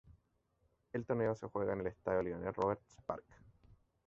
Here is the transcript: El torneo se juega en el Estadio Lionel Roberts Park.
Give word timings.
El 0.93 1.05
torneo 1.05 1.35
se 1.35 1.47
juega 1.47 1.73
en 1.73 1.81
el 1.81 1.85
Estadio 1.85 2.23
Lionel 2.23 2.55
Roberts 2.55 2.97
Park. 3.05 3.23